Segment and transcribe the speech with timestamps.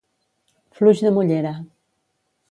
[0.79, 1.51] Fluix de mollera.